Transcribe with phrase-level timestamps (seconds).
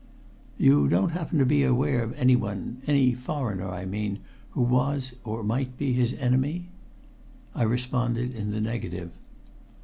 [0.57, 4.17] "You don't happen to be aware of anyone any foreigner, I mean
[4.53, 6.69] who was, or might be his enemy?"
[7.53, 9.11] I responded in the negative.